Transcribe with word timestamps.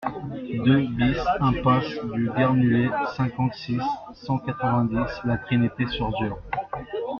deux 0.65 0.79
BIS 0.87 1.19
impasse 1.41 2.03
du 2.13 2.27
Guernehué, 2.31 2.89
cinquante-six, 3.15 3.79
cent 4.23 4.39
quatre-vingt-dix, 4.39 5.21
La 5.25 5.37
Trinité-Surzur 5.37 6.39